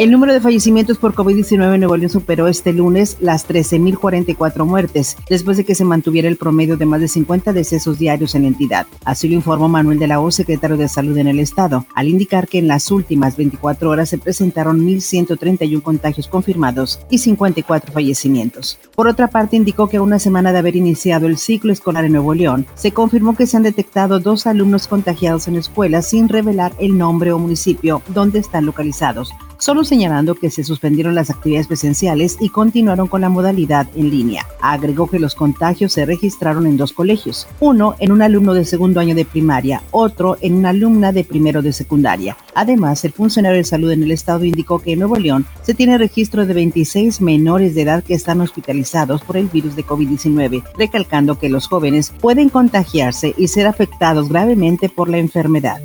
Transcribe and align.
El 0.00 0.10
número 0.10 0.32
de 0.32 0.40
fallecimientos 0.40 0.96
por 0.96 1.12
COVID-19 1.12 1.74
en 1.74 1.80
Nuevo 1.80 1.94
León 1.94 2.08
superó 2.08 2.48
este 2.48 2.72
lunes 2.72 3.18
las 3.20 3.46
13.044 3.46 4.64
muertes, 4.64 5.18
después 5.28 5.58
de 5.58 5.64
que 5.66 5.74
se 5.74 5.84
mantuviera 5.84 6.26
el 6.26 6.38
promedio 6.38 6.78
de 6.78 6.86
más 6.86 7.02
de 7.02 7.08
50 7.08 7.52
decesos 7.52 7.98
diarios 7.98 8.34
en 8.34 8.40
la 8.40 8.48
entidad. 8.48 8.86
Así 9.04 9.28
lo 9.28 9.34
informó 9.34 9.68
Manuel 9.68 9.98
de 9.98 10.06
la 10.06 10.18
O, 10.20 10.30
secretario 10.30 10.78
de 10.78 10.88
Salud 10.88 11.18
en 11.18 11.28
el 11.28 11.38
Estado, 11.38 11.84
al 11.94 12.08
indicar 12.08 12.48
que 12.48 12.56
en 12.56 12.66
las 12.66 12.90
últimas 12.90 13.36
24 13.36 13.90
horas 13.90 14.08
se 14.08 14.16
presentaron 14.16 14.80
1.131 14.80 15.82
contagios 15.82 16.28
confirmados 16.28 17.00
y 17.10 17.18
54 17.18 17.92
fallecimientos. 17.92 18.78
Por 18.96 19.06
otra 19.06 19.28
parte, 19.28 19.56
indicó 19.56 19.90
que 19.90 19.98
a 19.98 20.02
una 20.02 20.18
semana 20.18 20.50
de 20.50 20.60
haber 20.60 20.76
iniciado 20.76 21.26
el 21.26 21.36
ciclo 21.36 21.74
escolar 21.74 22.06
en 22.06 22.12
Nuevo 22.12 22.32
León, 22.32 22.64
se 22.74 22.92
confirmó 22.92 23.36
que 23.36 23.46
se 23.46 23.58
han 23.58 23.64
detectado 23.64 24.18
dos 24.18 24.46
alumnos 24.46 24.88
contagiados 24.88 25.46
en 25.46 25.56
escuelas 25.56 26.08
sin 26.08 26.30
revelar 26.30 26.72
el 26.78 26.96
nombre 26.96 27.32
o 27.32 27.38
municipio 27.38 28.00
donde 28.14 28.38
están 28.38 28.64
localizados 28.64 29.30
solo 29.60 29.84
señalando 29.84 30.34
que 30.34 30.50
se 30.50 30.64
suspendieron 30.64 31.14
las 31.14 31.30
actividades 31.30 31.68
presenciales 31.68 32.36
y 32.40 32.48
continuaron 32.48 33.06
con 33.06 33.20
la 33.20 33.28
modalidad 33.28 33.86
en 33.94 34.10
línea. 34.10 34.46
Agregó 34.60 35.06
que 35.06 35.20
los 35.20 35.34
contagios 35.34 35.92
se 35.92 36.04
registraron 36.04 36.66
en 36.66 36.76
dos 36.76 36.92
colegios, 36.92 37.46
uno 37.60 37.94
en 38.00 38.10
un 38.10 38.22
alumno 38.22 38.54
de 38.54 38.64
segundo 38.64 38.98
año 38.98 39.14
de 39.14 39.24
primaria, 39.24 39.82
otro 39.92 40.36
en 40.40 40.54
una 40.54 40.70
alumna 40.70 41.12
de 41.12 41.24
primero 41.24 41.62
de 41.62 41.72
secundaria. 41.72 42.36
Además, 42.54 43.04
el 43.04 43.12
funcionario 43.12 43.58
de 43.58 43.64
salud 43.64 43.92
en 43.92 44.02
el 44.02 44.10
estado 44.10 44.44
indicó 44.44 44.80
que 44.80 44.92
en 44.92 44.98
Nuevo 44.98 45.16
León 45.16 45.46
se 45.62 45.74
tiene 45.74 45.98
registro 45.98 46.46
de 46.46 46.54
26 46.54 47.20
menores 47.20 47.74
de 47.74 47.82
edad 47.82 48.02
que 48.02 48.14
están 48.14 48.40
hospitalizados 48.40 49.22
por 49.22 49.36
el 49.36 49.46
virus 49.46 49.76
de 49.76 49.84
COVID-19, 49.84 50.64
recalcando 50.76 51.38
que 51.38 51.48
los 51.48 51.68
jóvenes 51.68 52.12
pueden 52.20 52.48
contagiarse 52.48 53.34
y 53.36 53.48
ser 53.48 53.66
afectados 53.66 54.28
gravemente 54.28 54.88
por 54.88 55.08
la 55.08 55.18
enfermedad. 55.18 55.80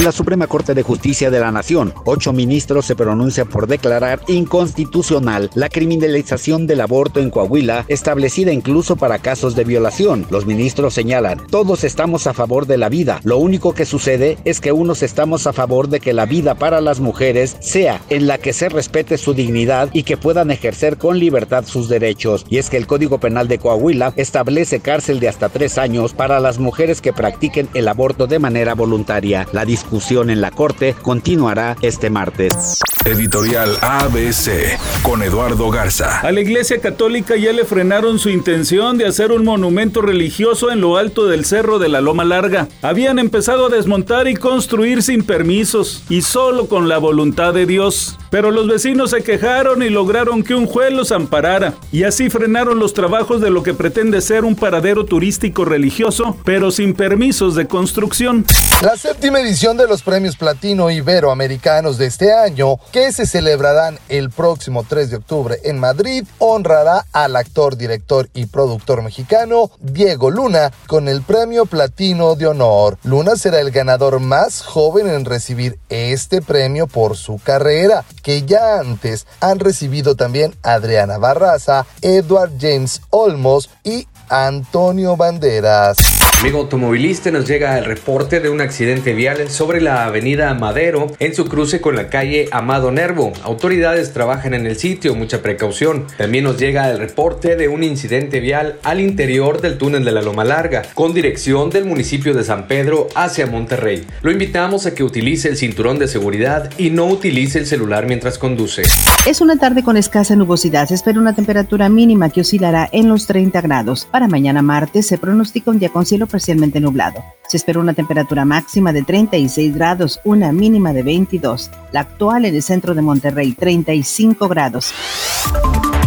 En 0.00 0.06
la 0.06 0.12
Suprema 0.12 0.46
Corte 0.46 0.72
de 0.72 0.82
Justicia 0.82 1.30
de 1.30 1.40
la 1.40 1.52
Nación, 1.52 1.92
ocho 2.06 2.32
ministros 2.32 2.86
se 2.86 2.96
pronuncian 2.96 3.46
por 3.46 3.66
declarar 3.66 4.22
inconstitucional 4.28 5.50
la 5.52 5.68
criminalización 5.68 6.66
del 6.66 6.80
aborto 6.80 7.20
en 7.20 7.28
Coahuila, 7.28 7.84
establecida 7.86 8.50
incluso 8.50 8.96
para 8.96 9.18
casos 9.18 9.54
de 9.54 9.64
violación. 9.64 10.24
Los 10.30 10.46
ministros 10.46 10.94
señalan, 10.94 11.46
todos 11.50 11.84
estamos 11.84 12.26
a 12.26 12.32
favor 12.32 12.66
de 12.66 12.78
la 12.78 12.88
vida. 12.88 13.20
Lo 13.24 13.36
único 13.36 13.74
que 13.74 13.84
sucede 13.84 14.38
es 14.46 14.62
que 14.62 14.72
unos 14.72 15.02
estamos 15.02 15.46
a 15.46 15.52
favor 15.52 15.88
de 15.88 16.00
que 16.00 16.14
la 16.14 16.24
vida 16.24 16.54
para 16.54 16.80
las 16.80 16.98
mujeres 16.98 17.58
sea 17.60 18.00
en 18.08 18.26
la 18.26 18.38
que 18.38 18.54
se 18.54 18.70
respete 18.70 19.18
su 19.18 19.34
dignidad 19.34 19.90
y 19.92 20.04
que 20.04 20.16
puedan 20.16 20.50
ejercer 20.50 20.96
con 20.96 21.18
libertad 21.18 21.66
sus 21.66 21.90
derechos. 21.90 22.46
Y 22.48 22.56
es 22.56 22.70
que 22.70 22.78
el 22.78 22.86
Código 22.86 23.20
Penal 23.20 23.48
de 23.48 23.58
Coahuila 23.58 24.14
establece 24.16 24.80
cárcel 24.80 25.20
de 25.20 25.28
hasta 25.28 25.50
tres 25.50 25.76
años 25.76 26.14
para 26.14 26.40
las 26.40 26.58
mujeres 26.58 27.02
que 27.02 27.12
practiquen 27.12 27.68
el 27.74 27.86
aborto 27.86 28.26
de 28.26 28.38
manera 28.38 28.74
voluntaria. 28.74 29.46
La 29.52 29.66
en 29.92 30.40
la 30.40 30.52
Corte 30.52 30.94
continuará 31.02 31.76
este 31.82 32.10
martes. 32.10 32.78
Editorial 33.04 33.76
ABC 33.80 34.78
con 35.02 35.22
Eduardo 35.22 35.68
Garza. 35.70 36.20
A 36.20 36.30
la 36.30 36.40
Iglesia 36.40 36.80
Católica 36.80 37.34
ya 37.36 37.52
le 37.52 37.64
frenaron 37.64 38.20
su 38.20 38.28
intención 38.28 38.98
de 38.98 39.06
hacer 39.06 39.32
un 39.32 39.44
monumento 39.44 40.00
religioso 40.00 40.70
en 40.70 40.80
lo 40.80 40.96
alto 40.96 41.26
del 41.26 41.44
cerro 41.44 41.80
de 41.80 41.88
la 41.88 42.00
Loma 42.00 42.24
Larga. 42.24 42.68
Habían 42.82 43.18
empezado 43.18 43.66
a 43.66 43.68
desmontar 43.70 44.28
y 44.28 44.34
construir 44.34 45.02
sin 45.02 45.24
permisos 45.24 46.04
y 46.08 46.22
solo 46.22 46.68
con 46.68 46.88
la 46.88 46.98
voluntad 46.98 47.52
de 47.52 47.66
Dios. 47.66 48.16
Pero 48.30 48.50
los 48.50 48.68
vecinos 48.68 49.10
se 49.10 49.22
quejaron 49.22 49.82
y 49.82 49.90
lograron 49.90 50.42
que 50.42 50.54
un 50.54 50.66
juez 50.66 50.92
los 50.92 51.12
amparara 51.12 51.74
y 51.90 52.04
así 52.04 52.30
frenaron 52.30 52.78
los 52.78 52.94
trabajos 52.94 53.40
de 53.40 53.50
lo 53.50 53.62
que 53.62 53.74
pretende 53.74 54.20
ser 54.20 54.44
un 54.44 54.56
paradero 54.56 55.04
turístico 55.04 55.64
religioso, 55.64 56.36
pero 56.44 56.70
sin 56.70 56.94
permisos 56.94 57.54
de 57.54 57.66
construcción. 57.66 58.46
La 58.82 58.96
séptima 58.96 59.40
edición 59.40 59.76
de 59.76 59.86
los 59.86 60.02
premios 60.02 60.36
Platino 60.36 60.90
Iberoamericanos 60.90 61.98
de 61.98 62.06
este 62.06 62.32
año, 62.32 62.78
que 62.92 63.12
se 63.12 63.26
celebrarán 63.26 63.98
el 64.08 64.30
próximo 64.30 64.84
3 64.88 65.10
de 65.10 65.16
octubre 65.16 65.56
en 65.64 65.78
Madrid, 65.78 66.24
honrará 66.38 67.04
al 67.12 67.36
actor, 67.36 67.76
director 67.76 68.28
y 68.32 68.46
productor 68.46 69.02
mexicano 69.02 69.70
Diego 69.80 70.30
Luna 70.30 70.72
con 70.86 71.08
el 71.08 71.22
premio 71.22 71.66
Platino 71.66 72.36
de 72.36 72.46
Honor. 72.46 72.96
Luna 73.04 73.36
será 73.36 73.60
el 73.60 73.70
ganador 73.70 74.20
más 74.20 74.62
joven 74.62 75.08
en 75.08 75.24
recibir 75.24 75.78
este 75.88 76.40
premio 76.40 76.86
por 76.86 77.16
su 77.16 77.38
carrera, 77.38 78.04
que 78.22 78.42
ya 78.42 78.78
antes 78.80 79.26
han 79.40 79.58
recibido 79.58 80.14
también 80.14 80.54
Adriana 80.62 81.18
Barraza, 81.18 81.86
Edward 82.02 82.52
James 82.60 83.02
Olmos 83.10 83.70
y 83.84 84.06
Antonio 84.30 85.16
Banderas. 85.16 86.20
Amigo 86.40 86.60
automovilista, 86.60 87.30
nos 87.30 87.46
llega 87.46 87.76
el 87.76 87.84
reporte 87.84 88.40
de 88.40 88.48
un 88.48 88.62
accidente 88.62 89.12
vial 89.12 89.50
sobre 89.50 89.82
la 89.82 90.06
avenida 90.06 90.54
Madero 90.54 91.08
en 91.18 91.34
su 91.34 91.44
cruce 91.44 91.82
con 91.82 91.96
la 91.96 92.08
calle 92.08 92.48
Amado 92.50 92.90
Nervo. 92.90 93.34
Autoridades 93.42 94.14
trabajan 94.14 94.54
en 94.54 94.66
el 94.66 94.76
sitio, 94.76 95.14
mucha 95.14 95.42
precaución. 95.42 96.06
También 96.16 96.44
nos 96.44 96.56
llega 96.56 96.88
el 96.90 96.98
reporte 96.98 97.56
de 97.56 97.68
un 97.68 97.82
incidente 97.82 98.40
vial 98.40 98.78
al 98.84 99.00
interior 99.00 99.60
del 99.60 99.76
túnel 99.76 100.02
de 100.02 100.12
la 100.12 100.22
Loma 100.22 100.44
Larga, 100.44 100.80
con 100.94 101.12
dirección 101.12 101.68
del 101.68 101.84
municipio 101.84 102.32
de 102.32 102.42
San 102.42 102.66
Pedro 102.68 103.08
hacia 103.14 103.46
Monterrey. 103.46 104.06
Lo 104.22 104.30
invitamos 104.30 104.86
a 104.86 104.94
que 104.94 105.04
utilice 105.04 105.48
el 105.48 105.58
cinturón 105.58 105.98
de 105.98 106.08
seguridad 106.08 106.70
y 106.78 106.88
no 106.88 107.04
utilice 107.04 107.58
el 107.58 107.66
celular 107.66 108.06
mientras 108.06 108.38
conduce. 108.38 108.84
Es 109.26 109.42
una 109.42 109.58
tarde 109.58 109.82
con 109.82 109.98
escasa 109.98 110.36
nubosidad. 110.36 110.88
Se 110.88 110.94
espera 110.94 111.20
una 111.20 111.34
temperatura 111.34 111.90
mínima 111.90 112.30
que 112.30 112.40
oscilará 112.40 112.88
en 112.92 113.10
los 113.10 113.26
30 113.26 113.60
grados. 113.60 114.08
Para 114.20 114.28
mañana 114.28 114.60
martes 114.60 115.06
se 115.06 115.16
pronostica 115.16 115.70
un 115.70 115.78
día 115.78 115.88
con 115.88 116.04
cielo 116.04 116.26
parcialmente 116.26 116.78
nublado. 116.78 117.24
Se 117.48 117.56
espera 117.56 117.80
una 117.80 117.94
temperatura 117.94 118.44
máxima 118.44 118.92
de 118.92 119.02
36 119.02 119.74
grados, 119.74 120.20
una 120.24 120.52
mínima 120.52 120.92
de 120.92 121.02
22. 121.02 121.70
La 121.90 122.00
actual 122.00 122.44
en 122.44 122.54
el 122.54 122.62
centro 122.62 122.94
de 122.94 123.00
Monterrey, 123.00 123.54
35 123.54 124.46
grados. 124.46 124.92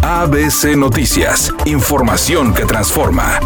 ABC 0.04 0.78
Noticias, 0.78 1.52
información 1.66 2.54
que 2.54 2.66
transforma. 2.66 3.40